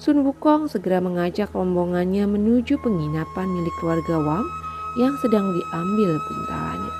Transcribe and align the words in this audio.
Sun 0.00 0.24
Wukong 0.24 0.64
segera 0.64 0.96
mengajak 0.96 1.52
rombongannya 1.52 2.24
menuju 2.24 2.80
penginapan 2.80 3.52
milik 3.52 3.74
keluarga 3.84 4.16
Wang 4.16 4.48
yang 4.96 5.12
sedang 5.20 5.52
diambil 5.52 6.16
buntalannya. 6.24 6.94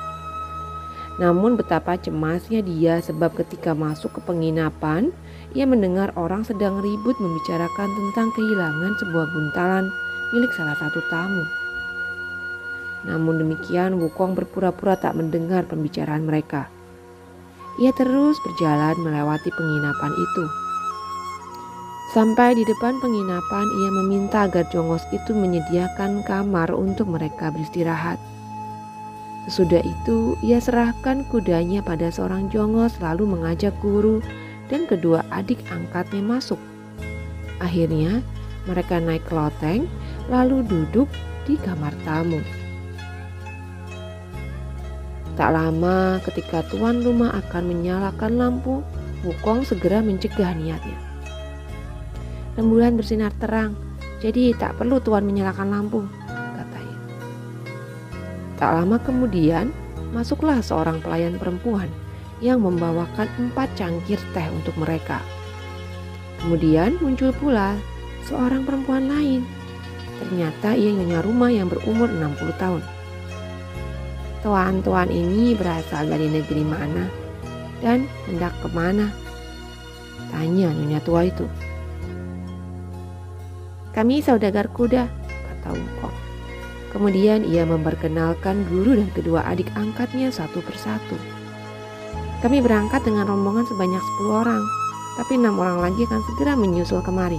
Namun 1.16 1.56
betapa 1.56 1.96
cemasnya 1.96 2.60
dia 2.60 3.00
sebab 3.00 3.40
ketika 3.40 3.72
masuk 3.72 4.12
ke 4.12 4.20
penginapan, 4.28 5.16
ia 5.56 5.64
mendengar 5.64 6.12
orang 6.12 6.44
sedang 6.44 6.84
ribut 6.84 7.16
membicarakan 7.16 7.88
tentang 7.88 8.28
kehilangan 8.36 8.92
sebuah 9.00 9.26
buntalan 9.32 9.88
milik 10.36 10.52
salah 10.52 10.76
satu 10.76 11.00
tamu. 11.08 11.44
Namun 13.08 13.40
demikian 13.40 13.96
Wukong 13.96 14.36
berpura-pura 14.36 15.00
tak 15.00 15.16
mendengar 15.16 15.64
pembicaraan 15.64 16.28
mereka. 16.28 16.68
Ia 17.80 17.96
terus 17.96 18.36
berjalan 18.44 19.00
melewati 19.00 19.48
penginapan 19.56 20.12
itu 20.12 20.59
Sampai 22.10 22.58
di 22.58 22.66
depan 22.66 22.98
penginapan, 22.98 23.70
ia 23.70 23.90
meminta 24.02 24.50
agar 24.50 24.66
jongos 24.74 25.06
itu 25.14 25.30
menyediakan 25.30 26.26
kamar 26.26 26.74
untuk 26.74 27.06
mereka 27.06 27.54
beristirahat. 27.54 28.18
Sesudah 29.46 29.78
itu, 29.78 30.34
ia 30.42 30.58
serahkan 30.58 31.22
kudanya 31.30 31.86
pada 31.86 32.10
seorang 32.10 32.50
jongos 32.50 32.98
lalu 32.98 33.30
mengajak 33.30 33.70
guru 33.78 34.18
dan 34.66 34.90
kedua 34.90 35.22
adik 35.30 35.62
angkatnya 35.70 36.18
masuk. 36.18 36.58
Akhirnya, 37.62 38.26
mereka 38.66 38.98
naik 38.98 39.22
ke 39.30 39.32
loteng 39.38 39.86
lalu 40.26 40.66
duduk 40.66 41.06
di 41.46 41.54
kamar 41.62 41.94
tamu. 42.02 42.42
Tak 45.38 45.50
lama 45.54 46.18
ketika 46.26 46.66
tuan 46.74 47.06
rumah 47.06 47.38
akan 47.38 47.70
menyalakan 47.70 48.34
lampu, 48.34 48.82
Wukong 49.20 49.68
segera 49.68 50.00
mencegah 50.00 50.56
niatnya. 50.56 51.09
Rembulan 52.58 52.98
bersinar 52.98 53.30
terang, 53.38 53.78
jadi 54.18 54.54
tak 54.58 54.76
perlu 54.76 54.98
Tuan 54.98 55.22
menyalakan 55.22 55.70
lampu, 55.70 56.02
katanya. 56.56 56.98
Tak 58.58 58.70
lama 58.74 58.96
kemudian, 58.98 59.70
masuklah 60.10 60.58
seorang 60.58 60.98
pelayan 60.98 61.38
perempuan 61.38 61.86
yang 62.42 62.64
membawakan 62.64 63.28
empat 63.38 63.68
cangkir 63.76 64.18
teh 64.32 64.48
untuk 64.50 64.74
mereka. 64.80 65.20
Kemudian 66.40 66.96
muncul 67.04 67.30
pula 67.36 67.76
seorang 68.24 68.64
perempuan 68.64 69.12
lain. 69.12 69.44
Ternyata 70.20 70.76
ia 70.76 70.92
nyonya 70.92 71.20
rumah 71.24 71.48
yang 71.52 71.68
berumur 71.68 72.08
60 72.08 72.60
tahun. 72.60 72.82
Tuan-tuan 74.40 75.08
ini 75.12 75.52
berasal 75.52 76.08
dari 76.08 76.28
negeri 76.32 76.64
mana 76.64 77.08
dan 77.84 78.08
hendak 78.24 78.52
ke 78.64 78.68
mana? 78.72 79.12
Tanya 80.32 80.72
nyonya 80.72 81.00
tua 81.04 81.28
itu. 81.28 81.44
Kami 83.90 84.22
saudagar 84.22 84.70
kuda, 84.70 85.10
kata 85.26 85.70
Wukong. 85.74 86.16
Kemudian 86.94 87.42
ia 87.46 87.66
memperkenalkan 87.66 88.66
guru 88.70 88.98
dan 88.98 89.10
kedua 89.14 89.46
adik 89.46 89.70
angkatnya 89.74 90.30
satu 90.30 90.62
persatu. 90.62 91.18
Kami 92.42 92.62
berangkat 92.62 93.02
dengan 93.02 93.26
rombongan 93.26 93.66
sebanyak 93.66 94.02
10 94.22 94.42
orang, 94.42 94.62
tapi 95.18 95.38
enam 95.38 95.58
orang 95.58 95.82
lagi 95.82 96.02
akan 96.06 96.22
segera 96.30 96.54
menyusul 96.54 97.02
kemari. 97.02 97.38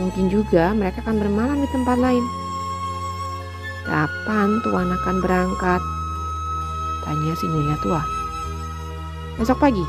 Mungkin 0.00 0.32
juga 0.32 0.72
mereka 0.72 1.04
akan 1.04 1.20
bermalam 1.20 1.60
di 1.60 1.68
tempat 1.68 2.00
lain. 2.00 2.24
Kapan 3.84 4.56
Tuan 4.64 4.88
akan 4.88 5.16
berangkat? 5.20 5.82
Tanya 7.04 7.34
si 7.36 7.44
Nyonya 7.44 7.76
tua. 7.84 8.00
Besok 9.36 9.58
pagi, 9.60 9.84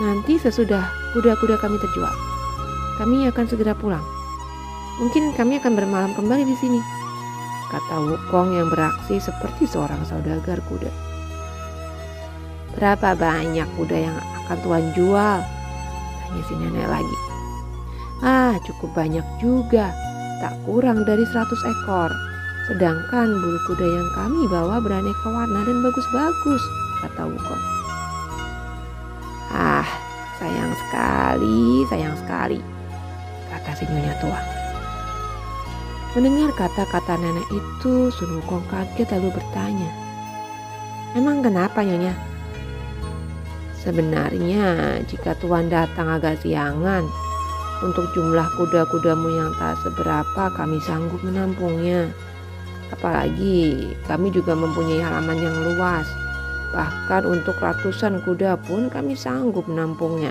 nanti 0.00 0.40
sesudah 0.40 0.86
kuda-kuda 1.12 1.60
kami 1.60 1.76
terjual. 1.76 2.14
Kami 2.96 3.26
akan 3.28 3.44
segera 3.50 3.74
pulang. 3.74 4.13
Mungkin 4.94 5.34
kami 5.34 5.58
akan 5.58 5.74
bermalam 5.74 6.14
kembali 6.14 6.46
di 6.46 6.54
sini, 6.54 6.78
kata 7.66 7.98
Wukong 7.98 8.54
yang 8.54 8.70
beraksi 8.70 9.18
seperti 9.18 9.66
seorang 9.66 9.98
saudagar 10.06 10.62
kuda. 10.70 10.92
Berapa 12.78 13.18
banyak 13.18 13.66
kuda 13.74 13.96
yang 13.98 14.14
akan 14.14 14.58
Tuan 14.62 14.86
jual? 14.94 15.42
Tanya 16.22 16.42
si 16.46 16.54
nenek 16.54 16.86
lagi. 16.86 17.16
Ah, 18.22 18.54
cukup 18.62 18.94
banyak 18.94 19.26
juga. 19.42 19.90
Tak 20.38 20.62
kurang 20.62 21.02
dari 21.02 21.26
100 21.26 21.42
ekor. 21.42 22.10
Sedangkan 22.70 23.28
bulu 23.34 23.58
kuda 23.66 23.86
yang 23.90 24.08
kami 24.14 24.46
bawa 24.46 24.78
beraneka 24.78 25.26
warna 25.26 25.60
dan 25.66 25.78
bagus-bagus, 25.82 26.62
kata 27.02 27.22
Wukong. 27.34 27.64
Ah, 29.50 29.86
sayang 30.38 30.70
sekali, 30.86 31.82
sayang 31.90 32.14
sekali, 32.14 32.58
kata 33.50 33.70
si 33.74 33.90
nyonya 33.90 34.14
tua. 34.22 34.53
Mendengar 36.14 36.54
kata-kata 36.54 37.18
nenek 37.18 37.42
itu, 37.50 38.06
Sun 38.14 38.38
Wukong 38.38 38.62
kaget 38.70 39.18
lalu 39.18 39.34
bertanya, 39.34 39.90
Emang 41.18 41.42
kenapa 41.42 41.82
Nyonya? 41.82 42.14
Sebenarnya 43.82 45.02
jika 45.10 45.34
Tuan 45.42 45.66
datang 45.66 46.06
agak 46.06 46.38
siangan, 46.38 47.02
untuk 47.82 48.06
jumlah 48.14 48.46
kuda-kudamu 48.54 49.26
yang 49.26 49.50
tak 49.58 49.74
seberapa 49.82 50.54
kami 50.54 50.78
sanggup 50.86 51.18
menampungnya. 51.26 52.06
Apalagi 52.94 53.90
kami 54.06 54.30
juga 54.30 54.54
mempunyai 54.54 55.02
halaman 55.02 55.38
yang 55.42 55.56
luas. 55.66 56.06
Bahkan 56.70 57.26
untuk 57.26 57.58
ratusan 57.58 58.22
kuda 58.22 58.62
pun 58.70 58.86
kami 58.86 59.18
sanggup 59.18 59.66
menampungnya. 59.66 60.30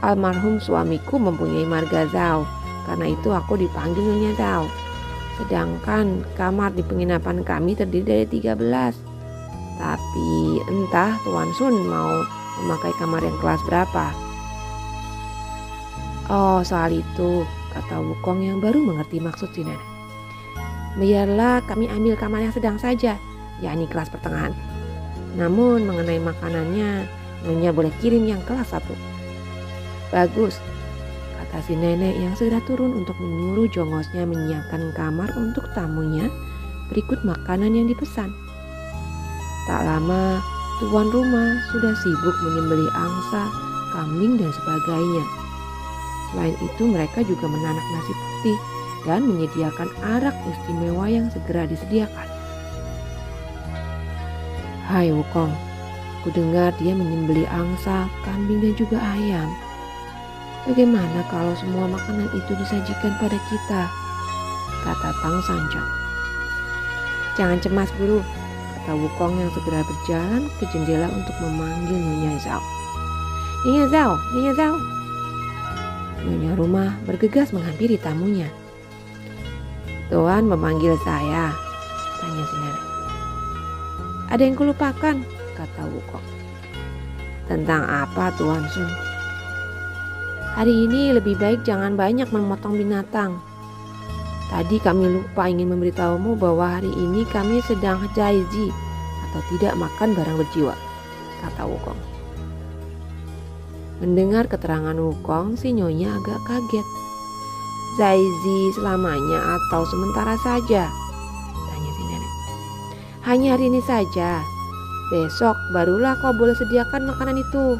Almarhum 0.00 0.56
suamiku 0.56 1.20
mempunyai 1.20 1.68
marga 1.68 2.08
Zhao 2.08 2.55
karena 2.86 3.10
itu 3.10 3.28
aku 3.34 3.58
dipanggil 3.58 4.00
Nyonya 4.00 4.32
Zhao. 4.38 4.64
Sedangkan 5.36 6.24
kamar 6.38 6.72
di 6.72 6.80
penginapan 6.80 7.44
kami 7.44 7.76
terdiri 7.76 8.24
dari 8.24 8.26
13. 8.56 8.96
Tapi 9.76 10.32
entah 10.64 11.20
Tuan 11.26 11.50
Sun 11.58 11.84
mau 11.84 12.24
memakai 12.62 12.94
kamar 12.96 13.20
yang 13.20 13.36
kelas 13.42 13.60
berapa. 13.68 14.06
Oh 16.32 16.64
soal 16.64 16.96
itu, 16.96 17.44
kata 17.76 18.00
Wukong 18.00 18.42
yang 18.42 18.58
baru 18.58 18.80
mengerti 18.80 19.20
maksud 19.20 19.52
nenek. 19.52 19.78
Biarlah 20.96 21.60
kami 21.68 21.92
ambil 21.92 22.16
kamar 22.16 22.48
yang 22.48 22.54
sedang 22.56 22.80
saja, 22.80 23.20
yakni 23.60 23.84
kelas 23.84 24.08
pertengahan. 24.08 24.56
Namun 25.36 25.84
mengenai 25.84 26.16
makanannya, 26.18 27.04
Nyonya 27.44 27.70
boleh 27.76 27.92
kirim 28.00 28.24
yang 28.24 28.40
kelas 28.48 28.72
satu. 28.72 28.96
Bagus, 30.08 30.56
kata 31.46 31.62
si 31.62 31.78
nenek 31.78 32.18
yang 32.18 32.34
segera 32.34 32.58
turun 32.66 32.90
untuk 32.98 33.14
menyuruh 33.22 33.70
jongosnya 33.70 34.26
menyiapkan 34.26 34.90
kamar 34.98 35.30
untuk 35.38 35.62
tamunya 35.78 36.26
berikut 36.90 37.22
makanan 37.22 37.70
yang 37.70 37.86
dipesan. 37.86 38.34
Tak 39.70 39.82
lama, 39.86 40.42
tuan 40.82 41.06
rumah 41.14 41.62
sudah 41.70 41.94
sibuk 42.02 42.36
menyembelih 42.42 42.90
angsa, 42.98 43.46
kambing, 43.94 44.34
dan 44.42 44.50
sebagainya. 44.50 45.24
Selain 46.34 46.56
itu, 46.58 46.82
mereka 46.90 47.22
juga 47.22 47.46
menanak 47.46 47.86
nasi 47.94 48.12
putih 48.12 48.58
dan 49.06 49.22
menyediakan 49.22 49.88
arak 50.02 50.34
istimewa 50.50 51.06
yang 51.06 51.30
segera 51.30 51.70
disediakan. 51.70 52.28
Hai 54.90 55.14
Wukong, 55.14 55.54
ku 56.26 56.34
dengar 56.34 56.74
dia 56.82 56.94
menyembelih 56.94 57.46
angsa, 57.50 58.10
kambing, 58.26 58.62
dan 58.62 58.74
juga 58.74 58.98
ayam. 58.98 59.65
Bagaimana 60.66 61.22
kalau 61.30 61.54
semua 61.54 61.86
makanan 61.86 62.26
itu 62.34 62.52
disajikan 62.58 63.14
pada 63.22 63.38
kita? 63.46 63.82
Kata 64.82 65.14
Tang 65.22 65.38
Sanjang. 65.46 65.86
Jangan 67.38 67.62
cemas 67.62 67.86
guru, 67.94 68.18
kata 68.74 68.98
Wukong 68.98 69.38
yang 69.38 69.50
segera 69.54 69.86
berjalan 69.86 70.42
ke 70.58 70.66
jendela 70.74 71.06
untuk 71.14 71.38
memanggil 71.38 71.94
Nyonya 71.94 72.34
Zhao. 72.42 72.62
Nyonya 73.62 73.86
Zhao, 73.94 74.12
Nyonya 74.34 74.52
Zhao. 74.58 74.76
Nyonya 76.26 76.52
rumah 76.58 76.90
bergegas 77.06 77.54
menghampiri 77.54 77.94
tamunya. 78.02 78.50
Tuan 80.10 80.50
memanggil 80.50 80.98
saya, 81.06 81.54
tanya 82.18 82.42
si 82.42 82.56
nenek. 82.58 82.84
Ada 84.34 84.42
yang 84.42 84.58
kulupakan, 84.58 85.22
kata 85.54 85.82
Wukong. 85.94 86.26
Tentang 87.46 87.86
apa 87.86 88.34
Tuan 88.34 88.66
Sun? 88.66 89.05
Hari 90.56 90.88
ini 90.88 91.12
lebih 91.12 91.36
baik 91.36 91.68
jangan 91.68 92.00
banyak 92.00 92.32
memotong 92.32 92.80
binatang. 92.80 93.36
Tadi 94.48 94.80
kami 94.80 95.20
lupa 95.20 95.52
ingin 95.52 95.68
memberitahumu 95.68 96.32
bahwa 96.32 96.80
hari 96.80 96.88
ini 96.96 97.28
kami 97.28 97.60
sedang 97.60 98.00
jaiji 98.16 98.72
atau 99.28 99.40
tidak 99.52 99.76
makan 99.76 100.16
barang 100.16 100.36
berjiwa, 100.40 100.72
kata 101.44 101.60
Wukong. 101.60 102.00
Mendengar 104.00 104.48
keterangan 104.48 104.96
Wukong, 104.96 105.60
si 105.60 105.76
Nyonya 105.76 106.16
agak 106.16 106.40
kaget. 106.48 106.88
Zaizi 108.00 108.72
selamanya 108.80 109.60
atau 109.60 109.84
sementara 109.84 110.40
saja? 110.40 110.88
Tanya 111.68 111.90
si 111.92 112.02
nenek. 112.08 112.32
Hanya 113.28 113.60
hari 113.60 113.68
ini 113.68 113.84
saja. 113.84 114.40
Besok 115.12 115.56
barulah 115.76 116.16
kau 116.24 116.32
boleh 116.32 116.56
sediakan 116.56 117.12
makanan 117.12 117.44
itu. 117.44 117.76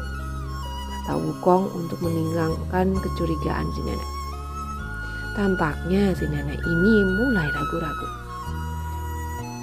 Kata 1.07 1.23
Wukong 1.23 1.71
untuk 1.71 2.03
meninggalkan 2.03 2.91
kecurigaan 2.99 3.63
si 3.71 3.79
nenek. 3.79 4.11
Tampaknya 5.39 6.11
si 6.11 6.27
nenek 6.27 6.59
ini 6.59 6.95
mulai 7.15 7.47
ragu-ragu. 7.47 8.07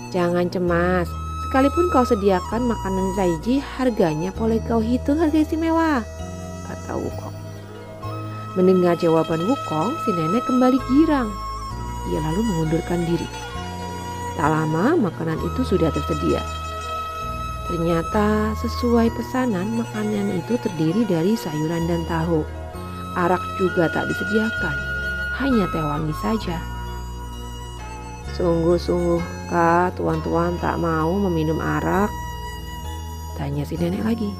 Jangan 0.08 0.48
cemas, 0.48 1.04
sekalipun 1.44 1.92
kau 1.92 2.00
sediakan 2.00 2.64
makanan 2.64 3.12
Zaiji, 3.12 3.60
harganya 3.60 4.32
boleh 4.32 4.56
kau 4.64 4.80
hitung 4.80 5.20
harga 5.20 5.44
istimewa, 5.44 6.00
kata 6.64 6.96
Wukong. 6.96 7.36
Mendengar 8.56 8.96
jawaban 8.96 9.44
Wukong, 9.44 10.00
si 10.08 10.16
nenek 10.16 10.48
kembali 10.48 10.80
girang. 10.88 11.28
Ia 12.08 12.24
lalu 12.24 12.40
mengundurkan 12.40 13.04
diri. 13.04 13.28
Tak 14.40 14.48
lama 14.48 14.96
makanan 14.96 15.36
itu 15.44 15.60
sudah 15.60 15.92
tersedia. 15.92 16.40
Ternyata 17.64 18.52
sesuai 18.60 19.08
pesanan 19.16 19.80
makanan 19.80 20.36
itu 20.36 20.60
terdiri 20.60 21.08
dari 21.08 21.32
sayuran 21.32 21.88
dan 21.88 22.04
tahu. 22.04 22.44
Arak 23.16 23.40
juga 23.56 23.88
tak 23.88 24.10
disediakan 24.10 24.76
hanya 25.40 25.64
teh 25.72 25.82
wangi 25.82 26.14
saja. 26.20 26.58
Sungguh-sungguhkah 28.34 29.94
tuan-tuan 29.94 30.58
tak 30.58 30.76
mau 30.82 31.14
meminum 31.30 31.62
arak? 31.62 32.10
Tanya 33.38 33.62
si 33.66 33.78
nenek 33.78 34.02
lagi. 34.02 34.30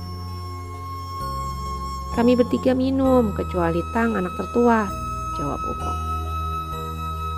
Kami 2.15 2.38
bertiga 2.38 2.79
minum, 2.79 3.35
kecuali 3.35 3.82
Tang 3.91 4.15
anak 4.15 4.31
tertua, 4.38 4.87
jawab 5.35 5.59
Ukong. 5.59 6.00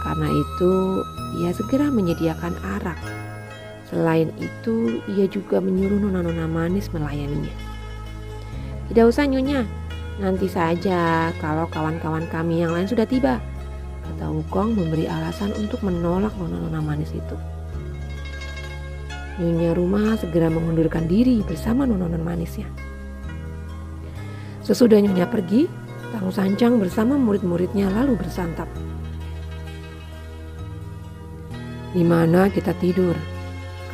Karena 0.04 0.28
itu, 0.28 1.00
ia 1.40 1.48
segera 1.56 1.88
menyediakan 1.88 2.52
arak. 2.76 3.00
Selain 3.86 4.34
itu, 4.38 4.98
ia 5.14 5.30
juga 5.30 5.62
menyuruh 5.62 6.02
nona-nona 6.02 6.50
manis 6.50 6.90
melayaninya. 6.90 7.54
Tidak 8.90 9.06
usah 9.06 9.26
nyonya, 9.26 9.62
Nanti 10.16 10.48
saja 10.48 11.28
kalau 11.36 11.68
kawan-kawan 11.68 12.24
kami 12.32 12.64
yang 12.64 12.72
lain 12.72 12.88
sudah 12.88 13.04
tiba. 13.04 13.36
Kata 14.00 14.32
Wukong 14.32 14.72
memberi 14.72 15.04
alasan 15.04 15.52
untuk 15.60 15.84
menolak 15.84 16.32
nona-nona 16.40 16.80
manis 16.80 17.12
itu. 17.12 17.36
Nyonya 19.36 19.76
rumah 19.76 20.16
segera 20.16 20.48
mengundurkan 20.48 21.04
diri 21.04 21.44
bersama 21.44 21.84
nona-nona 21.84 22.16
manisnya. 22.16 22.64
Sesudah 24.64 24.96
Nyonya 25.04 25.28
pergi, 25.28 25.68
Tang 26.16 26.32
Sancang 26.32 26.80
bersama 26.80 27.20
murid-muridnya 27.20 27.92
lalu 27.92 28.16
bersantap. 28.16 28.70
Di 31.92 32.00
mana 32.00 32.48
kita 32.48 32.72
tidur? 32.80 33.35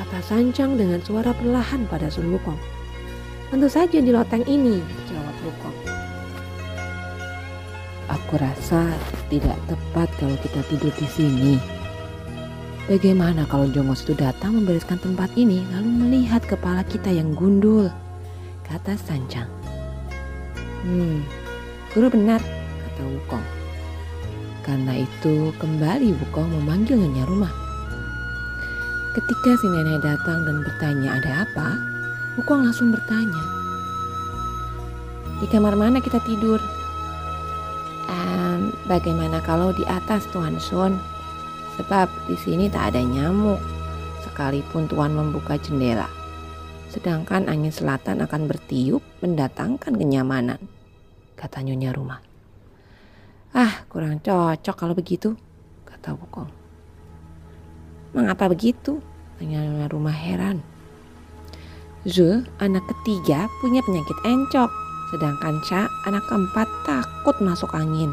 Kata 0.03 0.19
Sancang 0.19 0.75
dengan 0.75 0.99
suara 0.99 1.31
perlahan 1.31 1.87
pada 1.87 2.11
Sun 2.11 2.35
Wukong. 2.35 2.59
Tentu 3.55 3.71
saja 3.71 4.03
di 4.03 4.11
loteng 4.11 4.43
ini, 4.51 4.83
jawab 5.07 5.37
Wukong. 5.47 5.79
Aku 8.11 8.35
rasa 8.35 8.83
tidak 9.31 9.55
tepat 9.71 10.11
kalau 10.19 10.35
kita 10.43 10.59
tidur 10.67 10.91
di 10.99 11.07
sini. 11.07 11.55
Bagaimana 12.91 13.47
kalau 13.47 13.71
Jongos 13.71 14.03
itu 14.03 14.19
datang 14.19 14.59
membereskan 14.59 14.99
tempat 14.99 15.31
ini 15.39 15.63
lalu 15.71 15.87
melihat 15.87 16.43
kepala 16.51 16.83
kita 16.83 17.15
yang 17.15 17.31
gundul? 17.39 17.87
Kata 18.67 18.99
Sancang. 18.99 19.47
Hmm, 20.83 21.23
guru 21.95 22.11
benar, 22.11 22.43
kata 22.91 23.07
Wukong. 23.07 23.47
Karena 24.67 24.99
itu 24.99 25.55
kembali 25.63 26.11
Wukong 26.27 26.59
memanggil 26.59 26.99
nyonya 26.99 27.23
rumah. 27.23 27.62
Ketika 29.13 29.61
si 29.61 29.69
nenek 29.69 30.01
datang 30.01 30.49
dan 30.49 30.65
bertanya 30.65 31.21
ada 31.21 31.45
apa, 31.45 31.69
Wukong 32.41 32.65
langsung 32.65 32.89
bertanya. 32.89 33.45
Di 35.37 35.47
kamar 35.53 35.77
mana 35.77 36.01
kita 36.01 36.17
tidur? 36.25 36.57
Bagaimana 38.93 39.41
kalau 39.41 39.73
di 39.73 39.89
atas 39.89 40.29
Tuan 40.37 40.61
Sun? 40.61 41.01
Sebab 41.81 42.13
di 42.29 42.37
sini 42.37 42.69
tak 42.69 42.93
ada 42.93 43.01
nyamuk, 43.01 43.57
sekalipun 44.21 44.85
Tuan 44.85 45.17
membuka 45.17 45.57
jendela. 45.57 46.11
Sedangkan 46.93 47.49
angin 47.49 47.73
selatan 47.73 48.21
akan 48.21 48.45
bertiup 48.45 49.01
mendatangkan 49.25 49.97
kenyamanan, 49.97 50.61
kata 51.41 51.65
Nyonya 51.65 51.97
rumah. 51.97 52.21
Ah, 53.57 53.89
kurang 53.89 54.21
cocok 54.21 54.77
kalau 54.77 54.93
begitu, 54.93 55.41
kata 55.89 56.13
Wukong. 56.13 56.62
Mengapa 58.13 58.45
begitu? 58.53 59.01
Tanya 59.41 59.89
rumah 59.89 60.13
heran. 60.13 60.61
Zul, 62.05 62.45
anak 62.61 62.85
ketiga, 62.85 63.49
punya 63.65 63.81
penyakit 63.81 64.19
encok. 64.29 64.71
Sedangkan 65.13 65.57
Cha, 65.65 65.89
anak 66.05 66.25
keempat, 66.29 66.69
takut 66.85 67.37
masuk 67.41 67.73
angin. 67.73 68.13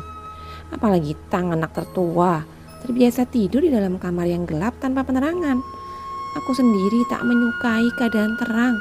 Apalagi 0.71 1.19
Tang 1.27 1.51
anak 1.51 1.75
tertua, 1.75 2.47
terbiasa 2.85 3.27
tidur 3.27 3.59
di 3.59 3.71
dalam 3.71 3.99
kamar 3.99 4.27
yang 4.29 4.47
gelap 4.47 4.77
tanpa 4.79 5.03
penerangan. 5.03 5.59
Aku 6.39 6.51
sendiri 6.55 7.03
tak 7.11 7.25
menyukai 7.27 7.89
keadaan 7.99 8.39
terang, 8.39 8.77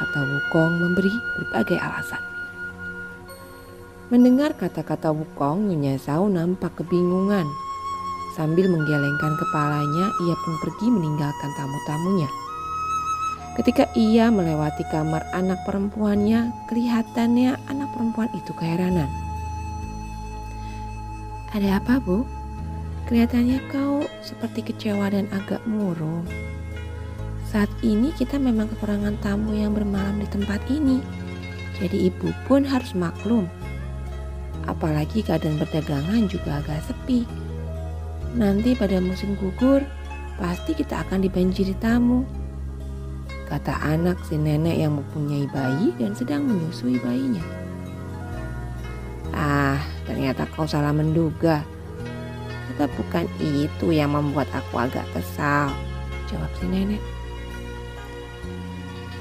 kata 0.00 0.20
Wukong 0.22 0.72
memberi 0.80 1.12
berbagai 1.36 1.76
alasan. 1.76 2.22
Mendengar 4.08 4.56
kata-kata 4.56 5.12
Wukong, 5.12 5.68
Nyonya 5.68 6.00
Zhao 6.00 6.30
nampak 6.32 6.80
kebingungan. 6.80 7.67
Sambil 8.38 8.70
menggelengkan 8.70 9.34
kepalanya, 9.34 10.14
ia 10.22 10.36
pun 10.46 10.54
pergi 10.62 10.86
meninggalkan 10.94 11.50
tamu-tamunya. 11.58 12.30
Ketika 13.58 13.90
ia 13.98 14.30
melewati 14.30 14.86
kamar 14.94 15.26
anak 15.34 15.58
perempuannya, 15.66 16.54
kelihatannya 16.70 17.58
anak 17.66 17.90
perempuan 17.90 18.30
itu 18.38 18.54
keheranan. 18.54 19.10
Ada 21.50 21.82
apa, 21.82 21.98
Bu? 21.98 22.22
Kelihatannya 23.10 23.58
kau 23.74 24.06
seperti 24.22 24.70
kecewa 24.70 25.10
dan 25.10 25.26
agak 25.34 25.58
murung. 25.66 26.22
Saat 27.50 27.72
ini 27.82 28.14
kita 28.14 28.38
memang 28.38 28.70
kekurangan 28.70 29.18
tamu 29.18 29.58
yang 29.58 29.74
bermalam 29.74 30.22
di 30.22 30.28
tempat 30.30 30.62
ini. 30.70 31.02
Jadi 31.82 32.14
ibu 32.14 32.30
pun 32.46 32.62
harus 32.62 32.94
maklum. 32.94 33.50
Apalagi 34.70 35.26
keadaan 35.26 35.58
perdagangan 35.58 36.30
juga 36.30 36.62
agak 36.62 36.86
sepi. 36.86 37.47
Nanti 38.36 38.76
pada 38.76 39.00
musim 39.00 39.32
gugur, 39.40 39.80
pasti 40.36 40.76
kita 40.76 41.00
akan 41.06 41.24
dibanjiri 41.24 41.72
tamu. 41.80 42.28
Kata 43.48 43.80
anak 43.80 44.20
si 44.28 44.36
nenek 44.36 44.76
yang 44.76 45.00
mempunyai 45.00 45.48
bayi 45.48 45.96
dan 45.96 46.12
sedang 46.12 46.44
menyusui 46.44 47.00
bayinya. 47.00 47.40
Ah, 49.32 49.80
ternyata 50.04 50.44
kau 50.52 50.68
salah 50.68 50.92
menduga. 50.92 51.64
Tetap 52.68 52.92
bukan 53.00 53.24
itu 53.40 53.88
yang 53.88 54.12
membuat 54.12 54.52
aku 54.52 54.76
agak 54.76 55.08
kesal, 55.16 55.72
jawab 56.28 56.52
si 56.60 56.68
nenek. 56.68 57.00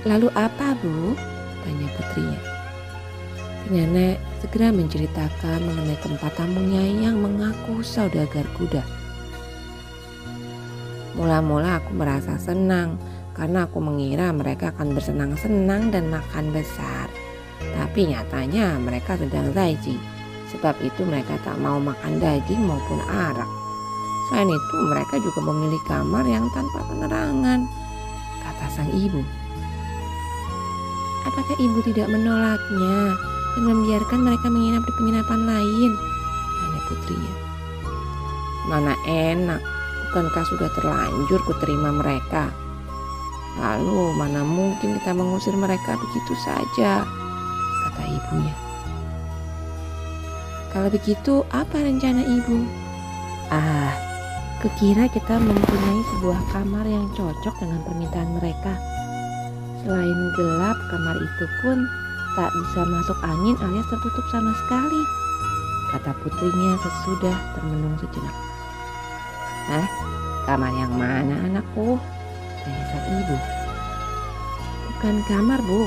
Lalu 0.04 0.28
apa 0.36 0.76
bu? 0.84 1.16
Tanya 1.64 1.88
putrinya. 1.96 2.40
Si 3.64 3.68
nenek 3.72 4.20
segera 4.44 4.76
menceritakan 4.76 5.60
mengenai 5.64 5.98
keempat 6.04 6.36
tamunya 6.36 6.84
yang 7.08 7.24
mengaku 7.24 7.80
saudagar 7.80 8.44
kuda. 8.60 8.97
Mula-mula 11.18 11.82
aku 11.82 11.98
merasa 11.98 12.38
senang 12.38 13.02
karena 13.34 13.66
aku 13.66 13.82
mengira 13.82 14.30
mereka 14.30 14.70
akan 14.70 14.94
bersenang-senang 14.94 15.90
dan 15.90 16.14
makan 16.14 16.54
besar. 16.54 17.10
Tapi 17.58 18.14
nyatanya 18.14 18.78
mereka 18.78 19.18
sedang 19.18 19.50
zaiji. 19.50 19.98
Sebab 20.54 20.78
itu 20.86 21.02
mereka 21.04 21.42
tak 21.42 21.58
mau 21.58 21.82
makan 21.82 22.22
daging 22.22 22.62
maupun 22.64 23.02
arak. 23.10 23.50
Selain 24.30 24.48
itu 24.48 24.76
mereka 24.94 25.16
juga 25.18 25.40
memilih 25.50 25.82
kamar 25.90 26.26
yang 26.30 26.46
tanpa 26.54 26.86
penerangan, 26.86 27.66
kata 28.46 28.66
sang 28.70 28.92
ibu. 28.94 29.24
Apakah 31.28 31.58
ibu 31.60 31.80
tidak 31.84 32.08
menolaknya 32.08 33.16
dan 33.58 33.64
membiarkan 33.64 34.20
mereka 34.24 34.48
menginap 34.48 34.84
di 34.86 34.94
penginapan 34.96 35.42
lain? 35.44 35.92
Tanya 36.60 36.82
putrinya. 36.88 37.34
Mana 38.68 38.94
enak, 39.08 39.62
bukankah 40.10 40.44
sudah 40.48 40.70
terlanjur 40.74 41.40
ku 41.44 41.54
terima 41.60 41.92
mereka? 41.92 42.50
Lalu 43.58 44.14
mana 44.16 44.46
mungkin 44.46 44.98
kita 45.02 45.12
mengusir 45.12 45.54
mereka 45.58 45.98
begitu 45.98 46.34
saja? 46.42 47.04
Kata 47.88 48.04
ibunya. 48.06 48.56
Kalau 50.72 50.90
begitu, 50.94 51.42
apa 51.50 51.76
rencana 51.82 52.22
ibu? 52.22 52.62
Ah, 53.50 54.08
Kekira 54.58 55.06
kita 55.14 55.38
mempunyai 55.38 56.02
sebuah 56.18 56.42
kamar 56.50 56.82
yang 56.90 57.06
cocok 57.14 57.56
dengan 57.62 57.78
permintaan 57.86 58.42
mereka. 58.42 58.74
Selain 59.86 60.20
gelap, 60.34 60.78
kamar 60.90 61.14
itu 61.14 61.46
pun 61.62 61.78
tak 62.34 62.50
bisa 62.50 62.82
masuk 62.90 63.18
angin 63.22 63.54
alias 63.62 63.86
tertutup 63.86 64.26
sama 64.34 64.50
sekali. 64.66 65.02
Kata 65.94 66.10
putrinya 66.26 66.74
sesudah 66.82 67.38
termenung 67.54 68.02
sejenak. 68.02 68.47
Hah? 69.68 69.88
Kamar 70.48 70.72
yang 70.72 70.96
mana 70.96 71.36
anakku? 71.44 72.00
Tanya 72.64 72.84
sang 72.88 73.08
ibu. 73.20 73.38
Bukan 74.88 75.16
kamar 75.28 75.60
bu, 75.60 75.86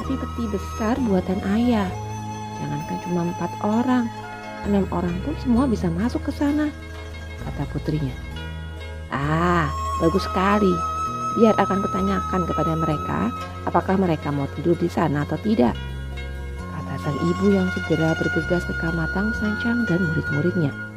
tapi 0.00 0.16
peti 0.16 0.44
besar 0.48 0.96
buatan 1.04 1.38
ayah. 1.52 1.92
Jangankan 2.58 2.98
cuma 3.04 3.20
empat 3.28 3.52
orang, 3.60 4.08
enam 4.64 4.88
orang 4.90 5.12
pun 5.22 5.36
semua 5.44 5.68
bisa 5.68 5.92
masuk 5.92 6.24
ke 6.24 6.32
sana, 6.32 6.72
kata 7.44 7.68
putrinya. 7.68 8.16
Ah, 9.12 9.68
bagus 10.00 10.24
sekali. 10.24 10.72
Biar 11.36 11.54
akan 11.60 11.84
kutanyakan 11.84 12.42
kepada 12.48 12.72
mereka, 12.74 13.30
apakah 13.68 13.94
mereka 14.00 14.32
mau 14.32 14.48
tidur 14.56 14.74
di 14.74 14.88
sana 14.88 15.28
atau 15.28 15.36
tidak. 15.44 15.76
Kata 16.72 16.94
sang 17.04 17.18
ibu 17.20 17.52
yang 17.52 17.68
segera 17.76 18.16
bergegas 18.16 18.64
ke 18.64 18.74
kamar 18.80 19.06
Tang 19.12 19.30
Sancang 19.36 19.84
dan 19.84 20.00
murid-muridnya. 20.02 20.87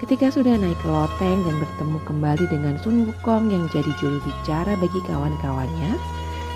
Ketika 0.00 0.32
sudah 0.32 0.56
naik 0.56 0.80
ke 0.80 0.88
loteng 0.88 1.44
dan 1.44 1.60
bertemu 1.60 1.98
kembali 2.08 2.44
dengan 2.48 2.80
Sun 2.80 3.04
Wukong 3.04 3.52
yang 3.52 3.68
jadi 3.68 3.92
juru 4.00 4.16
bicara 4.24 4.72
bagi 4.80 4.96
kawan-kawannya, 5.04 5.92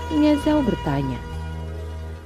Nyonya 0.09 0.41
Zhao 0.41 0.65
bertanya, 0.65 1.21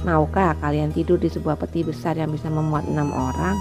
Maukah 0.06 0.54
kalian 0.62 0.94
tidur 0.94 1.18
di 1.18 1.26
sebuah 1.26 1.58
peti 1.58 1.82
besar 1.82 2.14
yang 2.14 2.30
bisa 2.30 2.46
memuat 2.46 2.86
enam 2.86 3.10
orang? 3.10 3.58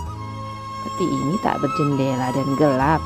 Peti 0.85 1.09
ini 1.09 1.33
tak 1.41 1.57
berjendela 1.57 2.29
dan 2.29 2.45
gelap, 2.61 3.01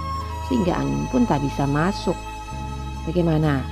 sehingga 0.51 0.75
angin 0.75 1.07
pun 1.07 1.23
tak 1.23 1.39
bisa 1.39 1.63
masuk. 1.63 2.19
Bagaimana? 3.07 3.63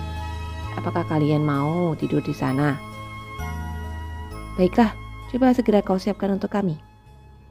Apakah 0.79 1.03
kalian 1.11 1.43
mau 1.43 1.91
tidur 1.99 2.23
di 2.23 2.31
sana? 2.31 2.79
Baiklah, 4.55 4.95
coba 5.27 5.51
segera 5.51 5.83
kau 5.83 5.99
siapkan 5.99 6.39
untuk 6.39 6.55
kami. 6.55 6.79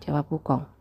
Jawab 0.00 0.24
Wukong. 0.32 0.77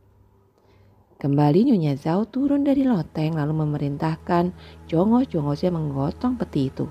Kembali 1.18 1.66
Nyonya 1.66 1.98
Zhao 1.98 2.30
turun 2.30 2.62
dari 2.62 2.86
loteng 2.86 3.34
lalu 3.34 3.66
memerintahkan 3.66 4.54
jongos-jongosnya 4.86 5.74
menggotong 5.74 6.38
peti 6.38 6.70
itu. 6.70 6.86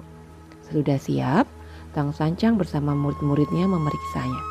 Sudah 0.66 0.98
siap, 0.98 1.46
Tang 1.94 2.10
Sancang 2.10 2.58
bersama 2.58 2.90
murid-muridnya 2.90 3.70
memeriksanya. 3.70 4.42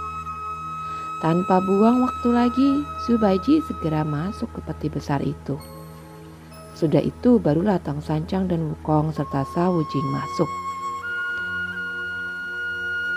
Tanpa 1.20 1.60
buang 1.60 2.08
waktu 2.08 2.30
lagi, 2.32 2.70
Subaiji 3.04 3.60
segera 3.68 4.08
masuk 4.08 4.48
ke 4.56 4.64
peti 4.64 4.88
besar 4.88 5.20
itu. 5.20 5.60
Sudah 6.72 7.04
itu 7.04 7.36
barulah 7.36 7.76
Tang 7.84 8.00
Sancang 8.00 8.48
dan 8.48 8.72
Wukong 8.72 9.12
serta 9.12 9.44
Sawu 9.52 9.84
Jing 9.92 10.08
masuk. 10.08 10.48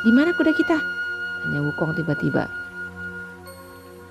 Di 0.03 0.11
mana 0.11 0.35
kuda 0.35 0.51
kita? 0.59 0.79
Tanya 1.47 1.71
Wukong 1.71 1.95
tiba-tiba. 1.95 2.58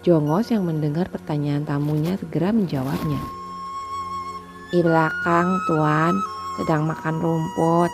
Jongos 0.08 0.48
yang 0.56 0.64
mendengar 0.64 1.12
pertanyaan 1.12 1.68
tamunya 1.68 2.16
segera 2.16 2.56
menjawabnya. 2.56 3.20
Di 4.72 4.80
belakang, 4.80 5.60
Tuan, 5.68 6.16
sedang 6.56 6.88
makan 6.88 7.20
rumput. 7.20 7.92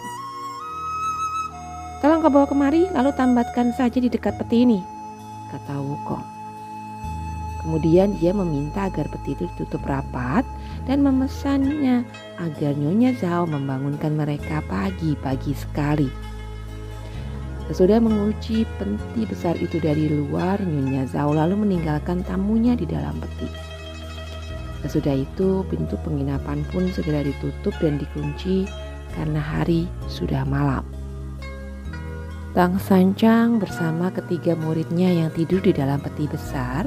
Tolong 2.05 2.21
kau 2.21 2.29
bawa 2.29 2.45
kemari, 2.45 2.85
lalu 2.93 3.09
tambatkan 3.17 3.73
saja 3.73 3.97
di 3.97 4.13
dekat 4.13 4.37
peti 4.37 4.61
ini, 4.61 4.77
kata 5.49 5.73
Wukong. 5.73 6.21
Kemudian 7.65 8.13
dia 8.21 8.29
meminta 8.29 8.93
agar 8.93 9.09
peti 9.09 9.33
itu 9.33 9.49
ditutup 9.49 9.81
rapat 9.81 10.45
dan 10.85 11.01
memesannya 11.01 12.05
agar 12.37 12.77
Nyonya 12.77 13.17
Zhao 13.17 13.49
membangunkan 13.49 14.13
mereka 14.13 14.61
pagi-pagi 14.69 15.57
sekali. 15.57 16.32
Sesudah 17.73 17.97
menguji 17.97 18.69
peti 18.77 19.25
besar 19.25 19.57
itu 19.57 19.81
dari 19.81 20.05
luar, 20.05 20.61
Nyonya 20.61 21.09
Zhao 21.09 21.33
lalu 21.33 21.57
meninggalkan 21.57 22.21
tamunya 22.21 22.77
di 22.77 22.85
dalam 22.85 23.17
peti. 23.17 23.49
Sesudah 24.85 25.17
itu, 25.17 25.65
pintu 25.73 25.97
penginapan 26.05 26.61
pun 26.69 26.93
segera 26.93 27.25
ditutup 27.25 27.73
dan 27.81 27.97
dikunci 27.97 28.69
karena 29.17 29.41
hari 29.41 29.89
sudah 30.05 30.45
malam. 30.45 30.85
Tang 32.53 32.77
Sancang 32.77 33.57
bersama 33.57 34.13
ketiga 34.13 34.53
muridnya 34.53 35.09
yang 35.09 35.33
tidur 35.33 35.57
di 35.57 35.73
dalam 35.73 35.97
peti 35.97 36.29
besar 36.29 36.85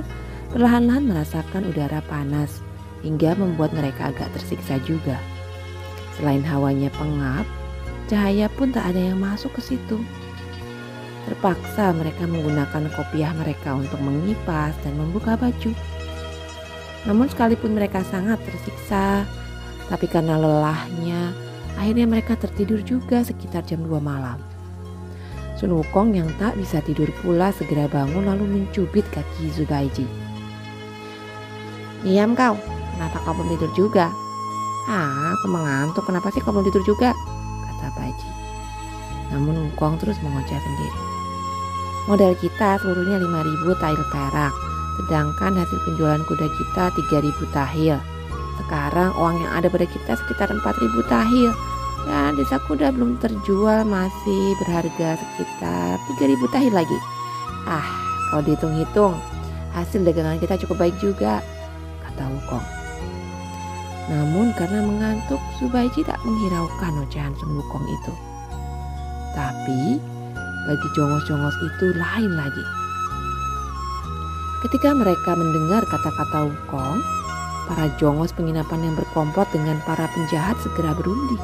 perlahan-lahan 0.55 1.03
merasakan 1.03 1.67
udara 1.67 1.99
panas 2.07 2.63
hingga 3.03 3.35
membuat 3.35 3.75
mereka 3.75 4.15
agak 4.15 4.31
tersiksa 4.39 4.79
juga. 4.87 5.19
Selain 6.15 6.47
hawanya 6.47 6.95
pengap, 6.95 7.43
cahaya 8.07 8.47
pun 8.55 8.71
tak 8.71 8.95
ada 8.95 9.11
yang 9.11 9.19
masuk 9.19 9.51
ke 9.59 9.75
situ. 9.75 9.99
Terpaksa 11.27 11.91
mereka 11.91 12.23
menggunakan 12.25 12.87
kopiah 12.95 13.35
mereka 13.35 13.75
untuk 13.75 13.99
mengipas 13.99 14.79
dan 14.87 14.95
membuka 14.95 15.35
baju. 15.35 15.75
Namun 17.07 17.27
sekalipun 17.27 17.75
mereka 17.75 18.07
sangat 18.07 18.39
tersiksa, 18.47 19.27
tapi 19.91 20.07
karena 20.07 20.39
lelahnya, 20.39 21.35
akhirnya 21.79 22.07
mereka 22.07 22.39
tertidur 22.39 22.83
juga 22.83 23.27
sekitar 23.27 23.67
jam 23.67 23.83
2 23.83 23.99
malam. 23.99 24.39
Sun 25.59 25.73
Wukong 25.73 26.15
yang 26.15 26.29
tak 26.37 26.55
bisa 26.59 26.79
tidur 26.85 27.09
pula 27.25 27.49
segera 27.51 27.89
bangun 27.89 28.29
lalu 28.29 28.45
mencubit 28.45 29.07
kaki 29.11 29.51
Zubaiji. 29.51 30.05
Diam 32.05 32.39
kau, 32.39 32.55
kenapa 32.95 33.19
kau 33.25 33.35
belum 33.35 33.51
tidur 33.57 33.71
juga? 33.75 34.13
Ah, 34.87 35.35
aku 35.35 35.47
mengantuk, 35.51 36.07
kenapa 36.07 36.31
sih 36.31 36.39
kau 36.45 36.55
belum 36.55 36.71
tidur 36.71 36.85
juga? 36.87 37.11
Kata 37.67 37.89
Baji. 37.99 38.31
Namun 39.35 39.71
Wukong 39.73 39.99
terus 39.99 40.21
mengoceh 40.23 40.55
sendiri. 40.55 41.16
Modal 42.07 42.39
kita 42.39 42.79
seluruhnya 42.79 43.19
5000 43.19 43.83
tahil 43.83 44.03
perak, 44.15 44.55
sedangkan 45.03 45.59
hasil 45.59 45.79
penjualan 45.83 46.23
kuda 46.23 46.47
kita 46.55 46.85
3000 46.95 47.51
tahil. 47.51 47.99
Sekarang 48.63 49.11
uang 49.19 49.43
yang 49.43 49.53
ada 49.59 49.67
pada 49.67 49.91
kita 49.91 50.15
sekitar 50.15 50.55
4000 50.55 51.03
tahil 51.11 51.51
dan 52.07 52.39
desa 52.39 52.63
kuda 52.63 52.95
belum 52.95 53.19
terjual 53.19 53.83
masih 53.83 54.55
berharga 54.63 55.19
sekitar 55.19 55.99
3000 56.23 56.55
tahil 56.55 56.71
lagi. 56.71 56.99
Ah, 57.67 57.87
kalau 58.31 58.43
dihitung-hitung 58.47 59.19
hasil 59.75 60.07
dagangan 60.07 60.39
kita 60.39 60.55
cukup 60.63 60.87
baik 60.87 60.97
juga, 61.03 61.43
kata 62.07 62.23
Wukong. 62.23 62.67
Namun 64.07 64.55
karena 64.55 64.79
mengantuk, 64.87 65.43
Subaiji 65.59 66.07
tak 66.07 66.23
menghiraukan 66.23 67.03
ocehan 67.03 67.35
Sun 67.35 67.59
Wukong 67.59 67.83
itu. 67.91 68.13
Tapi 69.35 69.99
bagi 70.67 70.89
jongos-jongos 70.93 71.57
itu 71.63 71.95
lain 71.95 72.35
lagi. 72.35 72.65
Ketika 74.67 74.91
mereka 74.93 75.39
mendengar 75.39 75.87
kata-kata 75.87 76.51
Wukong, 76.51 76.99
para 77.67 77.91
jongos 77.99 78.31
penginapan 78.35 78.83
yang 78.91 78.95
berkomplot 78.95 79.47
dengan 79.51 79.79
para 79.87 80.07
penjahat 80.15 80.59
segera 80.63 80.95
berunding. 80.95 81.43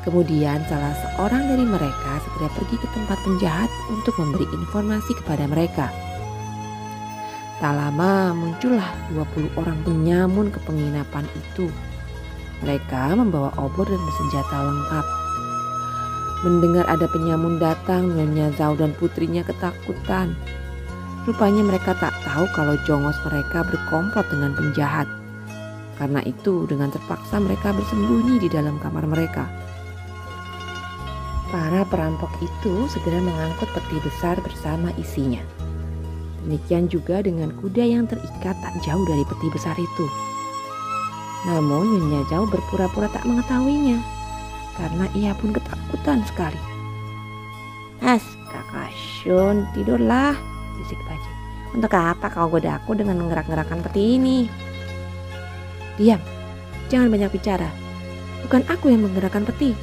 Kemudian 0.00 0.64
salah 0.64 0.96
seorang 0.96 1.44
dari 1.52 1.66
mereka 1.66 2.12
segera 2.24 2.48
pergi 2.56 2.76
ke 2.80 2.88
tempat 2.96 3.18
penjahat 3.20 3.70
untuk 3.92 4.16
memberi 4.16 4.48
informasi 4.48 5.12
kepada 5.20 5.44
mereka. 5.44 5.92
Tak 7.60 7.76
lama 7.76 8.32
muncullah 8.32 8.88
20 9.12 9.60
orang 9.60 9.76
penyamun 9.84 10.48
ke 10.48 10.56
penginapan 10.64 11.28
itu. 11.36 11.68
Mereka 12.64 13.12
membawa 13.12 13.52
obor 13.60 13.84
dan 13.84 14.00
bersenjata 14.00 14.56
lengkap. 14.64 15.19
Mendengar 16.40 16.88
ada 16.88 17.04
penyamun 17.04 17.60
datang, 17.60 18.16
Nyonya 18.16 18.48
Zhao 18.56 18.72
dan 18.72 18.96
putrinya 18.96 19.44
ketakutan. 19.44 20.32
Rupanya 21.28 21.60
mereka 21.60 21.92
tak 22.00 22.16
tahu 22.24 22.48
kalau 22.56 22.80
jongos 22.88 23.20
mereka 23.28 23.60
berkomplot 23.60 24.24
dengan 24.32 24.56
penjahat. 24.56 25.04
Karena 26.00 26.24
itu 26.24 26.64
dengan 26.64 26.88
terpaksa 26.88 27.36
mereka 27.44 27.76
bersembunyi 27.76 28.40
di 28.40 28.48
dalam 28.48 28.80
kamar 28.80 29.04
mereka. 29.04 29.44
Para 31.52 31.84
perampok 31.84 32.32
itu 32.40 32.88
segera 32.88 33.20
mengangkut 33.20 33.68
peti 33.76 34.00
besar 34.00 34.40
bersama 34.40 34.96
isinya. 34.96 35.44
Demikian 36.48 36.88
juga 36.88 37.20
dengan 37.20 37.52
kuda 37.60 37.84
yang 37.84 38.08
terikat 38.08 38.56
tak 38.64 38.74
jauh 38.80 39.04
dari 39.04 39.28
peti 39.28 39.52
besar 39.52 39.76
itu. 39.76 40.06
Namun 41.44 42.00
Nyonya 42.00 42.24
Jauh 42.32 42.48
berpura-pura 42.48 43.12
tak 43.12 43.28
mengetahuinya 43.28 44.19
karena 44.80 45.04
ia 45.12 45.36
pun 45.36 45.52
ketakutan 45.52 46.24
sekali. 46.24 46.56
As, 48.00 48.24
kakak 48.48 48.88
Shun, 48.96 49.68
tidurlah, 49.76 50.32
bisik 50.80 50.96
Baji. 51.04 51.30
Untuk 51.76 51.92
apa 51.92 52.32
kau 52.32 52.48
goda 52.48 52.80
aku 52.80 52.96
dengan 52.96 53.20
menggerak-gerakkan 53.20 53.84
peti 53.84 54.16
ini? 54.16 54.48
Diam, 56.00 56.18
jangan 56.88 57.12
banyak 57.12 57.28
bicara. 57.28 57.68
Bukan 58.48 58.64
aku 58.72 58.88
yang 58.88 59.04
menggerakkan 59.04 59.44
peti, 59.44 59.76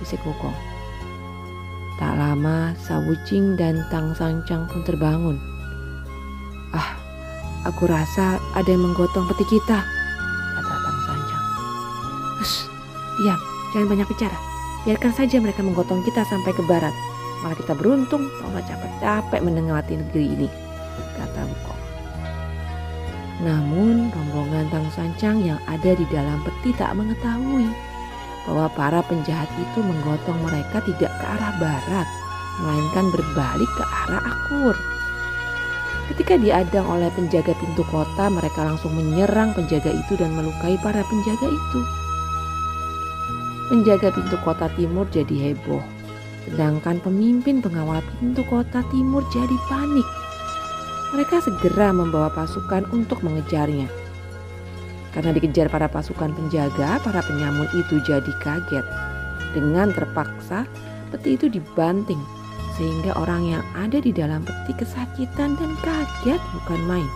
bisik 0.00 0.18
Wukong. 0.24 0.56
Tak 2.00 2.16
lama, 2.16 2.72
Sawucing 2.80 3.58
dan 3.60 3.84
Tang 3.92 4.16
Sancang 4.16 4.64
pun 4.72 4.80
terbangun. 4.88 5.36
Ah, 6.72 6.96
aku 7.68 7.84
rasa 7.84 8.40
ada 8.56 8.70
yang 8.72 8.88
menggotong 8.88 9.28
peti 9.28 9.44
kita, 9.46 9.78
kata 10.56 10.74
Tang 10.80 10.98
Sancang. 11.04 11.44
Hush, 12.40 12.64
diam, 13.20 13.38
jangan 13.74 13.88
banyak 13.92 14.08
bicara. 14.08 14.38
Biarkan 14.86 15.12
saja 15.12 15.36
mereka 15.42 15.60
menggotong 15.60 16.00
kita 16.06 16.22
sampai 16.24 16.54
ke 16.54 16.62
barat. 16.64 16.94
Malah 17.42 17.56
kita 17.58 17.74
beruntung 17.74 18.26
kalau 18.42 18.58
capek-capek 18.62 19.40
mendengarati 19.42 19.94
negeri 19.94 20.26
ini, 20.34 20.48
kata 21.14 21.46
Wukong. 21.46 21.82
Namun 23.38 24.10
rombongan 24.10 24.66
Tang 24.74 24.88
Sancang 24.90 25.38
yang 25.46 25.62
ada 25.70 25.94
di 25.94 26.02
dalam 26.10 26.42
peti 26.42 26.74
tak 26.74 26.98
mengetahui 26.98 27.70
bahwa 28.48 28.66
para 28.74 29.00
penjahat 29.06 29.46
itu 29.60 29.78
menggotong 29.78 30.40
mereka 30.42 30.82
tidak 30.82 31.12
ke 31.14 31.24
arah 31.28 31.54
barat, 31.62 32.08
melainkan 32.58 33.06
berbalik 33.14 33.70
ke 33.78 33.84
arah 33.84 34.22
Akur. 34.24 34.74
Ketika 36.08 36.40
diadang 36.40 36.88
oleh 36.88 37.12
penjaga 37.12 37.52
pintu 37.60 37.84
kota, 37.92 38.32
mereka 38.32 38.64
langsung 38.64 38.96
menyerang 38.96 39.52
penjaga 39.52 39.92
itu 39.92 40.16
dan 40.16 40.32
melukai 40.32 40.80
para 40.80 41.04
penjaga 41.04 41.46
itu. 41.46 41.80
Penjaga 43.68 44.08
pintu 44.08 44.40
kota 44.40 44.72
timur 44.80 45.04
jadi 45.12 45.52
heboh, 45.52 45.84
sedangkan 46.48 47.04
pemimpin 47.04 47.60
pengawal 47.60 48.00
pintu 48.16 48.40
kota 48.48 48.80
timur 48.88 49.20
jadi 49.28 49.56
panik. 49.68 50.08
Mereka 51.12 51.44
segera 51.44 51.92
membawa 51.92 52.32
pasukan 52.32 52.88
untuk 52.96 53.20
mengejarnya. 53.20 53.84
Karena 55.12 55.36
dikejar 55.36 55.68
para 55.68 55.84
pasukan 55.84 56.32
penjaga, 56.32 56.96
para 57.04 57.20
penyamun 57.20 57.68
itu 57.76 58.00
jadi 58.08 58.32
kaget. 58.40 58.84
Dengan 59.52 59.92
terpaksa, 59.92 60.64
peti 61.12 61.36
itu 61.36 61.52
dibanting 61.52 62.20
sehingga 62.78 63.10
orang 63.18 63.52
yang 63.58 63.64
ada 63.74 63.98
di 63.98 64.14
dalam 64.14 64.46
peti 64.46 64.72
kesakitan 64.78 65.58
dan 65.58 65.72
kaget 65.82 66.40
bukan 66.56 66.80
main. 66.86 67.10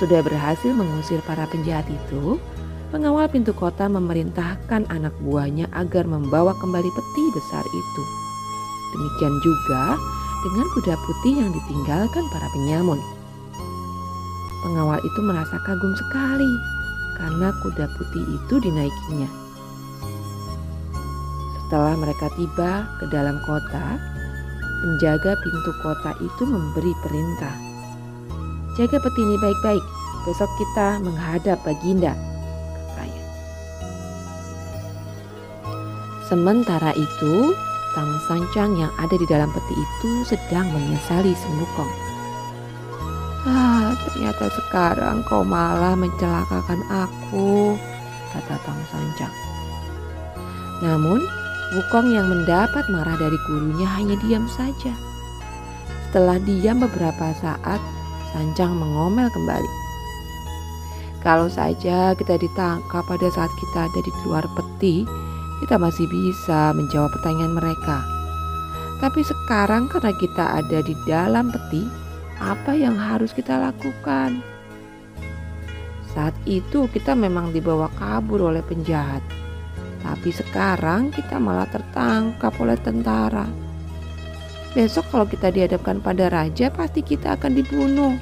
Sudah 0.00 0.24
berhasil 0.24 0.72
mengusir 0.72 1.20
para 1.28 1.44
penjahat 1.46 1.84
itu, 1.86 2.40
pengawal 2.88 3.28
pintu 3.28 3.52
kota 3.56 3.88
memerintahkan 3.88 4.88
anak 4.88 5.14
buahnya 5.24 5.68
agar 5.76 6.08
membawa 6.08 6.56
kembali 6.58 6.90
peti 6.92 7.24
besar 7.36 7.64
itu. 7.64 8.02
Demikian 8.96 9.34
juga 9.44 9.96
dengan 10.44 10.66
kuda 10.76 10.94
putih 10.96 11.34
yang 11.44 11.50
ditinggalkan 11.52 12.24
para 12.32 12.48
penyamun. 12.54 13.00
Pengawal 14.64 14.98
itu 15.00 15.20
merasa 15.22 15.56
kagum 15.64 15.94
sekali 15.96 16.50
karena 17.16 17.48
kuda 17.64 17.86
putih 17.98 18.24
itu 18.36 18.54
dinaikinya. 18.60 19.30
Setelah 21.66 21.94
mereka 22.00 22.32
tiba 22.36 22.88
ke 22.96 23.04
dalam 23.12 23.36
kota, 23.44 24.00
Penjaga 24.78 25.34
pintu 25.42 25.74
kota 25.82 26.14
itu 26.22 26.46
memberi 26.46 26.94
perintah. 27.02 27.50
Jaga 28.78 29.02
peti 29.02 29.26
ini 29.26 29.34
baik-baik, 29.42 29.82
besok 30.22 30.46
kita 30.54 31.02
menghadap 31.02 31.58
Baginda, 31.66 32.14
Sementara 36.28 36.92
itu, 36.92 37.56
Tang 37.96 38.20
Sancang 38.28 38.76
yang 38.76 38.92
ada 39.00 39.16
di 39.16 39.24
dalam 39.24 39.48
peti 39.48 39.74
itu 39.74 40.10
sedang 40.28 40.68
menyesali 40.68 41.32
Semukong. 41.32 41.92
Ah, 43.48 43.96
ternyata 43.96 44.52
sekarang 44.52 45.24
kau 45.24 45.40
malah 45.40 45.96
mencelakakan 45.96 46.84
aku, 46.92 47.80
kata 48.36 48.60
Tang 48.60 48.82
Sancang. 48.92 49.32
Namun, 50.84 51.24
Wukong 51.68 52.16
yang 52.16 52.32
mendapat 52.32 52.88
marah 52.88 53.20
dari 53.20 53.36
gurunya 53.44 53.84
hanya 53.84 54.16
diam 54.24 54.48
saja. 54.48 54.88
Setelah 56.08 56.40
diam 56.40 56.80
beberapa 56.80 57.36
saat, 57.36 57.76
Sancang 58.32 58.72
mengomel 58.72 59.28
kembali. 59.28 59.72
Kalau 61.20 61.44
saja 61.52 62.16
kita 62.16 62.40
ditangkap 62.40 63.04
pada 63.04 63.28
saat 63.28 63.52
kita 63.60 63.84
ada 63.84 64.00
di 64.00 64.12
luar 64.24 64.48
peti, 64.56 65.04
kita 65.58 65.76
masih 65.76 66.06
bisa 66.06 66.70
menjawab 66.74 67.10
pertanyaan 67.18 67.54
mereka. 67.54 68.02
Tapi 68.98 69.22
sekarang 69.22 69.86
karena 69.86 70.12
kita 70.14 70.44
ada 70.58 70.78
di 70.82 70.94
dalam 71.06 71.54
peti, 71.54 71.86
apa 72.38 72.74
yang 72.74 72.98
harus 72.98 73.30
kita 73.30 73.58
lakukan? 73.58 74.42
Saat 76.14 76.34
itu 76.50 76.90
kita 76.90 77.14
memang 77.14 77.54
dibawa 77.54 77.86
kabur 77.94 78.50
oleh 78.50 78.62
penjahat. 78.66 79.22
Tapi 80.02 80.30
sekarang 80.34 81.14
kita 81.14 81.38
malah 81.38 81.66
tertangkap 81.70 82.54
oleh 82.58 82.78
tentara. 82.78 83.46
Besok 84.74 85.10
kalau 85.10 85.26
kita 85.26 85.50
dihadapkan 85.50 85.98
pada 86.02 86.30
raja 86.30 86.70
pasti 86.70 87.02
kita 87.02 87.38
akan 87.38 87.52
dibunuh. 87.54 88.14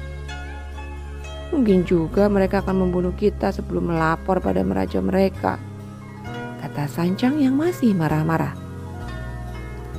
Mungkin 1.53 1.87
juga 1.87 2.27
mereka 2.27 2.61
akan 2.61 2.85
membunuh 2.85 3.13
kita 3.15 3.49
sebelum 3.49 3.93
melapor 3.93 4.43
pada 4.43 4.61
meraja 4.61 4.99
mereka. 4.99 5.66
Kata 6.57 6.89
Sancang 6.89 7.37
yang 7.37 7.53
masih 7.53 7.93
marah-marah. 7.93 8.57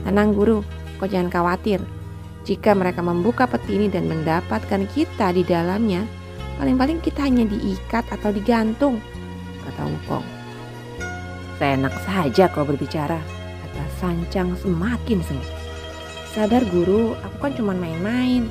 Tenang 0.03 0.35
guru, 0.35 0.65
kau 0.99 1.07
jangan 1.07 1.31
khawatir. 1.31 1.79
Jika 2.49 2.73
mereka 2.73 3.05
membuka 3.05 3.45
peti 3.45 3.77
ini 3.77 3.93
dan 3.93 4.09
mendapatkan 4.09 4.89
kita 4.91 5.37
di 5.37 5.45
dalamnya, 5.45 6.03
paling-paling 6.57 6.99
kita 7.05 7.29
hanya 7.29 7.45
diikat 7.45 8.09
atau 8.09 8.33
digantung, 8.33 8.99
kata 9.69 9.85
Wukong. 9.85 10.27
Seenak 11.61 11.95
saja 12.07 12.49
kau 12.49 12.65
berbicara, 12.65 13.21
kata 13.63 13.85
Sancang 14.01 14.57
semakin 14.57 15.21
sengit. 15.21 15.53
Sadar 16.33 16.63
guru, 16.71 17.19
aku 17.21 17.37
kan 17.43 17.53
cuma 17.53 17.75
main-main. 17.75 18.47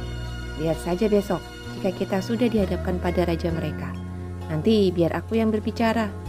Lihat 0.59 0.77
saja 0.83 1.09
besok, 1.09 1.39
jika 1.77 1.89
kita 1.93 2.17
sudah 2.21 2.49
dihadapkan 2.49 2.99
pada 2.99 3.23
raja 3.23 3.53
mereka. 3.53 3.93
Nanti 4.51 4.91
biar 4.91 5.13
aku 5.13 5.39
yang 5.39 5.49
berbicara. 5.49 6.26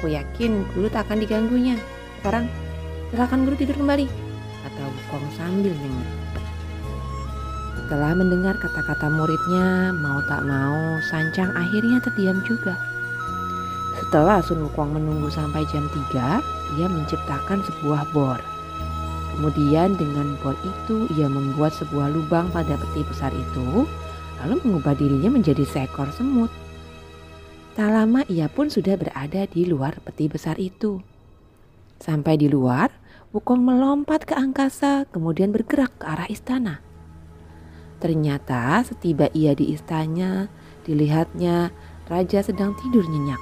Aku 0.00 0.08
yakin 0.08 0.64
guru 0.72 0.88
tak 0.88 1.12
akan 1.12 1.20
diganggunya. 1.20 1.76
Sekarang, 2.16 2.48
silakan 3.12 3.44
guru 3.44 3.52
tidur 3.60 3.76
kembali, 3.76 4.08
kata 4.64 4.80
Wukong 4.88 5.28
sambil 5.36 5.76
nyenyak. 5.76 6.08
Setelah 7.76 8.16
mendengar 8.16 8.56
kata-kata 8.56 9.12
muridnya, 9.12 9.92
mau 10.00 10.24
tak 10.24 10.48
mau, 10.48 10.96
Sancang 11.04 11.52
akhirnya 11.52 12.00
terdiam 12.00 12.40
juga. 12.48 12.80
Setelah 14.00 14.40
Sun 14.40 14.64
Wukong 14.64 14.96
menunggu 14.96 15.28
sampai 15.28 15.68
jam 15.68 15.84
3, 15.92 16.40
ia 16.80 16.88
menciptakan 16.88 17.60
sebuah 17.60 18.08
bor. 18.16 18.40
Kemudian 19.36 20.00
dengan 20.00 20.32
bor 20.40 20.56
itu 20.64 21.12
ia 21.12 21.28
membuat 21.28 21.76
sebuah 21.76 22.08
lubang 22.08 22.48
pada 22.56 22.72
peti 22.72 23.04
besar 23.04 23.36
itu, 23.36 23.84
lalu 24.40 24.64
mengubah 24.64 24.96
dirinya 24.96 25.28
menjadi 25.36 25.68
seekor 25.68 26.08
semut. 26.16 26.48
Tak 27.80 27.88
lama 27.88 28.20
ia 28.28 28.44
pun 28.52 28.68
sudah 28.68 28.92
berada 29.00 29.48
di 29.48 29.64
luar 29.64 30.04
peti 30.04 30.28
besar 30.28 30.60
itu. 30.60 31.00
Sampai 31.96 32.36
di 32.36 32.44
luar, 32.44 32.92
Wukong 33.32 33.64
melompat 33.64 34.28
ke 34.28 34.36
angkasa 34.36 35.08
kemudian 35.08 35.48
bergerak 35.48 35.96
ke 35.96 36.04
arah 36.04 36.28
istana. 36.28 36.84
Ternyata 38.04 38.84
setiba 38.84 39.32
ia 39.32 39.56
di 39.56 39.72
istana, 39.72 40.52
dilihatnya 40.84 41.72
raja 42.04 42.44
sedang 42.44 42.76
tidur 42.84 43.06
nyenyak. 43.08 43.40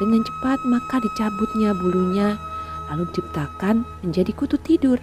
Dengan 0.00 0.24
cepat 0.24 0.64
maka 0.64 0.96
dicabutnya 1.04 1.76
bulunya 1.76 2.40
lalu 2.88 3.04
diciptakan 3.12 3.84
menjadi 4.00 4.32
kutu 4.32 4.56
tidur. 4.64 4.96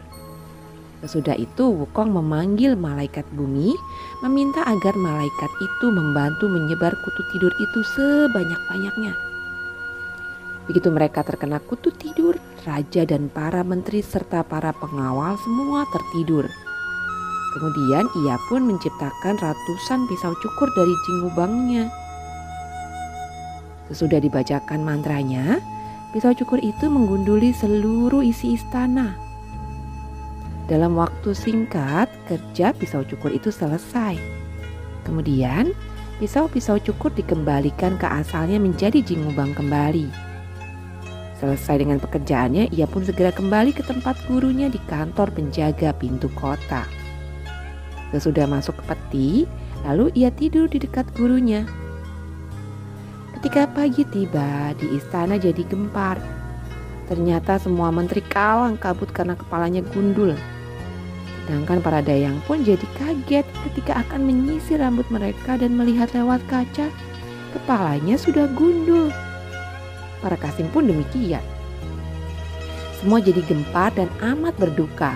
Sesudah 1.05 1.37
itu 1.37 1.69
Wukong 1.69 2.09
memanggil 2.09 2.73
malaikat 2.73 3.23
bumi 3.37 3.77
meminta 4.25 4.65
agar 4.65 4.97
malaikat 4.97 5.51
itu 5.61 5.85
membantu 5.93 6.49
menyebar 6.49 6.93
kutu 7.05 7.21
tidur 7.33 7.53
itu 7.53 7.79
sebanyak-banyaknya. 7.93 9.13
Begitu 10.65 10.89
mereka 10.89 11.21
terkena 11.21 11.61
kutu 11.63 11.93
tidur, 11.95 12.35
raja 12.65 13.05
dan 13.07 13.29
para 13.29 13.61
menteri 13.61 14.01
serta 14.01 14.41
para 14.41 14.73
pengawal 14.73 15.37
semua 15.45 15.85
tertidur. 15.93 16.49
Kemudian 17.55 18.05
ia 18.25 18.35
pun 18.51 18.65
menciptakan 18.65 19.39
ratusan 19.39 20.05
pisau 20.11 20.33
cukur 20.43 20.67
dari 20.75 20.93
jingubangnya 21.07 21.87
Sesudah 23.87 24.19
dibacakan 24.19 24.83
mantranya, 24.83 25.63
pisau 26.11 26.35
cukur 26.35 26.59
itu 26.59 26.91
menggunduli 26.91 27.55
seluruh 27.55 28.19
isi 28.19 28.59
istana. 28.59 29.26
Dalam 30.67 30.99
waktu 30.99 31.31
singkat, 31.31 32.11
kerja 32.27 32.75
pisau 32.75 33.07
cukur 33.07 33.31
itu 33.31 33.47
selesai. 33.47 34.19
Kemudian, 35.07 35.71
pisau-pisau 36.19 36.75
cukur 36.83 37.15
dikembalikan 37.15 37.95
ke 37.95 38.03
asalnya 38.03 38.59
menjadi 38.59 38.99
jingubang 38.99 39.55
kembali. 39.55 40.11
Selesai 41.39 41.79
dengan 41.79 42.03
pekerjaannya, 42.03 42.75
ia 42.75 42.83
pun 42.83 43.07
segera 43.07 43.31
kembali 43.31 43.71
ke 43.71 43.79
tempat 43.87 44.19
gurunya 44.27 44.67
di 44.67 44.81
kantor 44.91 45.31
penjaga 45.31 45.95
pintu 45.95 46.27
kota. 46.35 46.83
Sesudah 48.11 48.43
masuk 48.49 48.75
ke 48.81 48.83
peti, 48.91 49.31
lalu 49.87 50.11
ia 50.19 50.33
tidur 50.35 50.67
di 50.67 50.83
dekat 50.83 51.07
gurunya. 51.15 51.63
Ketika 53.39 53.71
pagi 53.71 54.03
tiba, 54.09 54.75
di 54.75 54.99
istana 54.99 55.39
jadi 55.39 55.63
gempar. 55.63 56.19
Ternyata 57.07 57.55
semua 57.55 57.87
menteri 57.87 58.19
kalang 58.25 58.75
kabut 58.75 59.13
karena 59.15 59.37
kepalanya 59.37 59.79
gundul. 59.95 60.35
Sedangkan 61.47 61.79
para 61.79 62.03
dayang 62.03 62.43
pun 62.43 62.59
jadi 62.67 62.83
kaget 62.99 63.47
ketika 63.63 64.03
akan 64.03 64.27
menyisir 64.27 64.83
rambut 64.83 65.07
mereka 65.07 65.55
dan 65.55 65.79
melihat 65.79 66.11
lewat 66.11 66.43
kaca, 66.51 66.91
kepalanya 67.55 68.19
sudah 68.19 68.51
gundul. 68.51 69.07
Para 70.19 70.35
Kasim 70.35 70.67
pun 70.75 70.91
demikian. 70.91 71.39
Semua 72.99 73.23
jadi 73.23 73.39
gempar 73.47 73.95
dan 73.95 74.11
amat 74.19 74.59
berduka. 74.59 75.15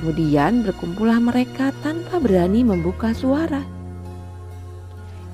Kemudian 0.00 0.64
berkumpullah 0.64 1.20
mereka 1.20 1.76
tanpa 1.84 2.16
berani 2.24 2.64
membuka 2.64 3.12
suara. 3.12 3.60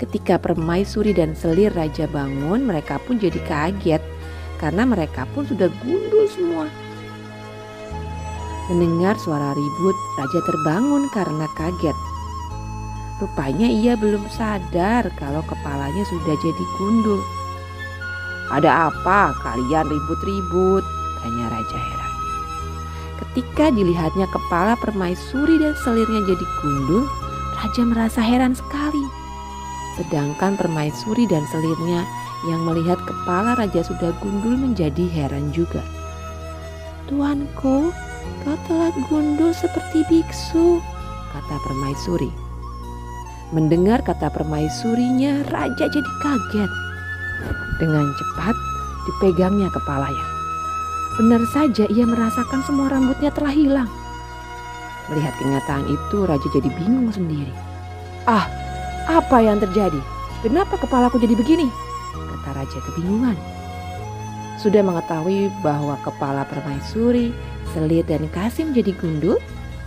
Ketika 0.02 0.42
permaisuri 0.42 1.14
dan 1.14 1.38
selir 1.38 1.70
raja 1.70 2.10
bangun, 2.10 2.66
mereka 2.66 2.98
pun 3.06 3.14
jadi 3.22 3.38
kaget 3.46 4.02
karena 4.58 4.82
mereka 4.82 5.22
pun 5.30 5.46
sudah 5.46 5.70
gundul 5.86 6.26
semua. 6.26 6.66
Mendengar 8.70 9.18
suara 9.18 9.50
ribut, 9.50 9.98
raja 10.14 10.38
terbangun 10.46 11.10
karena 11.10 11.50
kaget. 11.58 11.98
Rupanya 13.18 13.66
ia 13.66 13.98
belum 13.98 14.30
sadar 14.30 15.10
kalau 15.18 15.42
kepalanya 15.42 16.06
sudah 16.06 16.38
jadi 16.38 16.64
gundul. 16.78 17.18
Ada 18.54 18.94
apa 18.94 19.34
kalian 19.42 19.90
ribut-ribut? 19.90 20.86
Tanya 21.18 21.50
raja 21.50 21.78
heran. 21.82 22.12
Ketika 23.18 23.74
dilihatnya 23.74 24.30
kepala 24.30 24.78
permaisuri 24.78 25.58
dan 25.58 25.74
selirnya 25.82 26.22
jadi 26.30 26.46
gundul, 26.62 27.10
raja 27.58 27.82
merasa 27.82 28.22
heran 28.22 28.54
sekali. 28.54 29.02
Sedangkan 29.98 30.54
permaisuri 30.54 31.26
dan 31.26 31.42
selirnya 31.50 32.06
yang 32.46 32.62
melihat 32.62 33.02
kepala 33.02 33.58
raja 33.58 33.82
sudah 33.82 34.14
gundul 34.22 34.54
menjadi 34.54 35.04
heran 35.10 35.50
juga. 35.50 35.82
Tuanku, 37.10 37.90
kau 38.44 38.56
telah 38.68 38.90
gundul 39.08 39.52
seperti 39.52 40.04
biksu, 40.08 40.80
kata 41.32 41.56
permaisuri. 41.64 42.30
Mendengar 43.50 44.00
kata 44.06 44.30
permaisurinya, 44.30 45.42
raja 45.50 45.84
jadi 45.90 46.10
kaget. 46.22 46.70
Dengan 47.82 48.06
cepat 48.14 48.56
dipegangnya 49.08 49.68
kepalanya. 49.74 50.26
Benar 51.18 51.42
saja 51.50 51.84
ia 51.90 52.06
merasakan 52.06 52.62
semua 52.62 52.86
rambutnya 52.88 53.34
telah 53.34 53.50
hilang. 53.50 53.90
Melihat 55.10 55.34
kenyataan 55.42 55.84
itu, 55.90 56.22
raja 56.22 56.46
jadi 56.54 56.70
bingung 56.78 57.10
sendiri. 57.10 57.50
Ah, 58.30 58.46
apa 59.10 59.42
yang 59.42 59.58
terjadi? 59.58 59.98
Kenapa 60.46 60.78
kepalaku 60.78 61.18
jadi 61.18 61.34
begini? 61.34 61.66
Kata 62.14 62.54
raja 62.54 62.78
kebingungan. 62.86 63.34
Sudah 64.62 64.86
mengetahui 64.86 65.50
bahwa 65.64 65.98
kepala 66.06 66.46
permaisuri, 66.46 67.34
selir 67.72 68.02
dan 68.06 68.26
kasim 68.34 68.74
jadi 68.74 68.94
gundul, 68.98 69.38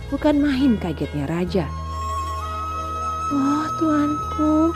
bukan 0.08 0.40
main 0.40 0.76
kagetnya 0.80 1.28
raja. 1.28 1.66
Oh 3.32 3.66
tuanku, 3.80 4.72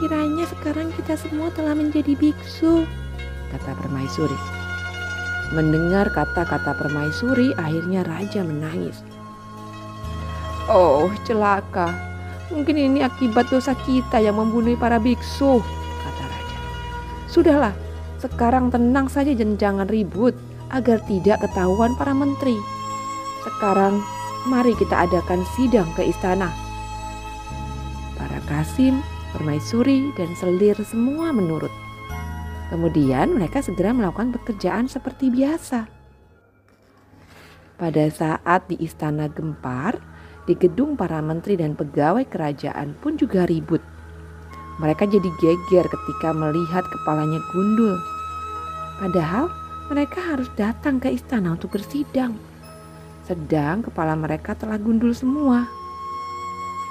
kiranya 0.00 0.46
sekarang 0.50 0.90
kita 0.98 1.14
semua 1.18 1.50
telah 1.54 1.74
menjadi 1.74 2.14
biksu, 2.18 2.86
kata 3.54 3.70
permaisuri. 3.78 4.38
Mendengar 5.52 6.08
kata-kata 6.10 6.72
permaisuri, 6.78 7.52
akhirnya 7.60 8.02
raja 8.08 8.40
menangis. 8.40 9.04
Oh 10.70 11.10
celaka, 11.28 12.12
Mungkin 12.52 12.76
ini 12.76 13.00
akibat 13.00 13.48
dosa 13.48 13.72
kita 13.88 14.20
yang 14.20 14.36
membunuh 14.36 14.76
para 14.76 15.00
biksu, 15.00 15.64
kata 16.04 16.24
raja. 16.28 16.58
Sudahlah, 17.24 17.72
sekarang 18.20 18.68
tenang 18.68 19.08
saja 19.08 19.32
dan 19.32 19.56
jangan 19.56 19.88
ribut 19.88 20.36
agar 20.72 20.98
tidak 21.04 21.44
ketahuan 21.44 21.92
para 21.94 22.16
menteri. 22.16 22.56
Sekarang 23.44 24.00
mari 24.48 24.72
kita 24.74 25.04
adakan 25.06 25.44
sidang 25.54 25.86
ke 25.94 26.08
istana. 26.08 26.48
Para 28.16 28.40
Kasim, 28.48 29.04
Permaisuri, 29.36 30.10
dan 30.16 30.32
Selir 30.34 30.76
semua 30.82 31.30
menurut. 31.30 31.70
Kemudian 32.72 33.36
mereka 33.36 33.60
segera 33.60 33.92
melakukan 33.92 34.32
pekerjaan 34.32 34.88
seperti 34.88 35.28
biasa. 35.28 35.84
Pada 37.76 38.04
saat 38.08 38.64
di 38.72 38.80
istana 38.80 39.28
gempar, 39.28 40.00
di 40.48 40.56
gedung 40.56 40.96
para 40.96 41.20
menteri 41.20 41.60
dan 41.60 41.76
pegawai 41.76 42.24
kerajaan 42.26 42.96
pun 42.98 43.20
juga 43.20 43.44
ribut. 43.44 43.82
Mereka 44.80 45.04
jadi 45.04 45.30
geger 45.38 45.84
ketika 45.84 46.32
melihat 46.32 46.82
kepalanya 46.82 47.38
gundul. 47.52 47.94
Padahal 48.98 49.52
mereka 49.90 50.22
harus 50.22 50.46
datang 50.54 51.02
ke 51.02 51.10
istana 51.10 51.56
untuk 51.56 51.74
bersidang. 51.74 52.36
Sedang 53.26 53.82
kepala 53.82 54.14
mereka 54.18 54.54
telah 54.54 54.78
gundul 54.78 55.14
semua. 55.14 55.66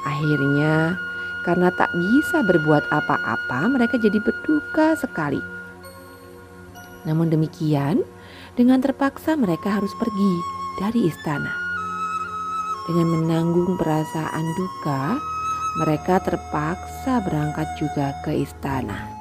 Akhirnya, 0.07 0.97
karena 1.45 1.69
tak 1.75 1.91
bisa 1.93 2.41
berbuat 2.45 2.89
apa-apa, 2.89 3.69
mereka 3.69 4.01
jadi 4.01 4.17
berduka 4.17 4.97
sekali. 4.97 5.39
Namun 7.05 7.29
demikian, 7.29 8.01
dengan 8.57 8.81
terpaksa 8.81 9.37
mereka 9.37 9.79
harus 9.79 9.93
pergi 9.97 10.33
dari 10.81 11.07
istana. 11.07 11.53
Dengan 12.89 13.07
menanggung 13.13 13.77
perasaan 13.77 14.45
duka, 14.57 15.15
mereka 15.79 16.19
terpaksa 16.19 17.21
berangkat 17.23 17.69
juga 17.77 18.11
ke 18.25 18.41
istana. 18.41 19.20